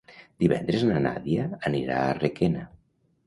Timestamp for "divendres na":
0.43-1.01